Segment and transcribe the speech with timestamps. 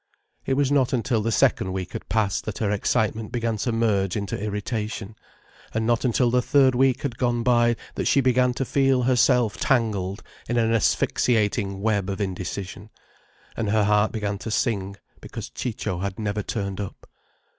[0.47, 4.17] It was not until the second week had passed that her excitement began to merge
[4.17, 5.15] into irritation,
[5.75, 9.53] and not until the third week had gone by that she began to feel herself
[9.57, 12.89] entangled in an asphyxiating web of indecision,
[13.55, 17.05] and her heart began to sing because Ciccio had never turned up.